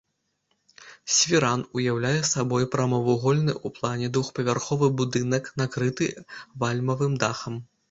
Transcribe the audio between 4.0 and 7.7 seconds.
двухпавярховы будынак накрыты вальмавым дахам.